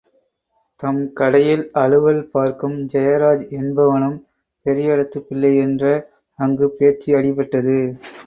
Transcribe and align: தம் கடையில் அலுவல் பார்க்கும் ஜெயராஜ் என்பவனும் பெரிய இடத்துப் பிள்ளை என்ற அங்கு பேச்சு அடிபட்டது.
தம் 0.79 1.01
கடையில் 1.13 1.69
அலுவல் 1.73 2.21
பார்க்கும் 2.29 2.77
ஜெயராஜ் 2.93 3.43
என்பவனும் 3.59 4.17
பெரிய 4.65 4.93
இடத்துப் 4.93 5.27
பிள்ளை 5.27 5.57
என்ற 5.57 5.83
அங்கு 6.39 6.69
பேச்சு 6.71 7.09
அடிபட்டது. 7.17 7.77